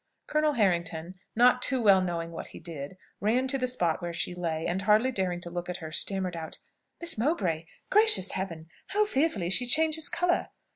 Colonel 0.25 0.53
Harrington, 0.53 1.13
not 1.35 1.61
too 1.61 1.79
well 1.79 2.01
knowing 2.01 2.31
what 2.31 2.47
he 2.47 2.59
did, 2.59 2.97
ran 3.19 3.47
to 3.49 3.59
the 3.59 3.67
spot 3.67 4.01
where 4.01 4.11
she 4.13 4.33
lay, 4.33 4.65
and 4.65 4.81
hardly 4.81 5.11
daring 5.11 5.39
to 5.41 5.51
look 5.51 5.69
at 5.69 5.77
her, 5.77 5.91
stammered 5.91 6.35
out 6.35 6.57
"Miss 6.99 7.19
Mowbray! 7.19 7.67
Gracious 7.91 8.31
Heaven, 8.31 8.65
how 8.87 9.05
fearfully 9.05 9.51
she 9.51 9.67
changes 9.67 10.09
colour! 10.09 10.49